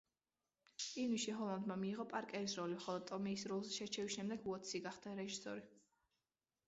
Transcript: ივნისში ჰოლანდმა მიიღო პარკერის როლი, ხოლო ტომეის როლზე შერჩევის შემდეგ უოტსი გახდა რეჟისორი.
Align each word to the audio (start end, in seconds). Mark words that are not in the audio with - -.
ივნისში 1.01 1.35
ჰოლანდმა 1.41 1.77
მიიღო 1.81 2.07
პარკერის 2.15 2.57
როლი, 2.61 2.79
ხოლო 2.85 3.03
ტომეის 3.11 3.45
როლზე 3.55 3.77
შერჩევის 3.77 4.17
შემდეგ 4.19 4.49
უოტსი 4.51 4.83
გახდა 4.87 5.15
რეჟისორი. 5.21 5.67